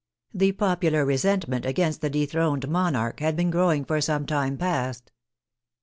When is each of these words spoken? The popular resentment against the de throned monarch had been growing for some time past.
The 0.33 0.53
popular 0.53 1.05
resentment 1.05 1.63
against 1.63 2.01
the 2.01 2.09
de 2.09 2.25
throned 2.25 2.67
monarch 2.67 3.19
had 3.19 3.35
been 3.35 3.51
growing 3.51 3.85
for 3.85 4.01
some 4.01 4.25
time 4.25 4.57
past. 4.57 5.11